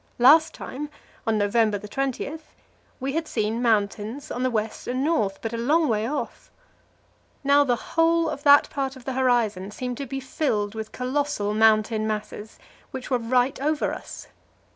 [0.17, 0.89] Last time
[1.27, 2.39] on November 20
[2.99, 6.49] we had seen mountains on the west and north, but a long way off:
[7.43, 11.53] Now the whole of that part of the horizon seemed to be filled with colossal
[11.53, 12.57] mountain masses,
[12.89, 14.25] which were right over us.